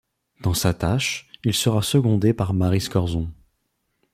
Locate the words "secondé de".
1.83-2.51